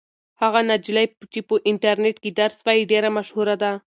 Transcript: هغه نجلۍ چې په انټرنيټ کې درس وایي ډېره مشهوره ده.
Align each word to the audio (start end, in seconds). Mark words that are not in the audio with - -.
هغه 0.41 0.59
نجلۍ 0.69 1.05
چې 1.33 1.39
په 1.47 1.55
انټرنيټ 1.69 2.17
کې 2.23 2.31
درس 2.39 2.57
وایي 2.65 2.83
ډېره 2.91 3.09
مشهوره 3.17 3.55
ده. 3.63 3.71